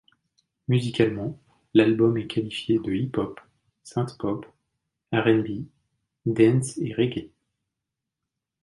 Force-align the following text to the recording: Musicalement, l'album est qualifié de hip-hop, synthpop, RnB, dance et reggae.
Musicalement, 0.67 1.37
l'album 1.75 2.17
est 2.17 2.25
qualifié 2.25 2.79
de 2.79 2.91
hip-hop, 2.91 3.39
synthpop, 3.83 4.47
RnB, 5.13 5.65
dance 6.25 6.75
et 6.79 6.91
reggae. 6.95 7.29